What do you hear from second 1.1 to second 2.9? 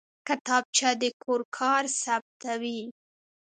کور کار ثبتوي